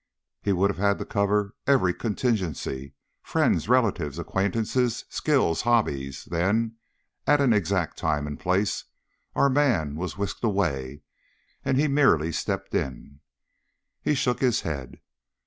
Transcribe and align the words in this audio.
"He 0.41 0.51
would 0.51 0.71
have 0.71 0.79
had 0.79 0.97
to 0.97 1.05
cover 1.05 1.53
every 1.67 1.93
contingency 1.93 2.95
friends, 3.21 3.69
relatives, 3.69 4.17
acquaintances, 4.17 5.05
skills, 5.09 5.61
hobbies 5.61 6.25
then, 6.31 6.77
at 7.27 7.39
an 7.39 7.53
exact 7.53 7.97
time 7.99 8.25
and 8.25 8.39
place, 8.39 8.85
our 9.35 9.47
man 9.47 9.95
was 9.95 10.17
whisked 10.17 10.43
away 10.43 11.03
and 11.63 11.77
he 11.79 11.87
merely 11.87 12.31
stepped 12.31 12.73
in." 12.73 13.19
He 14.01 14.15
shook 14.15 14.39
his 14.39 14.61
head. 14.61 14.99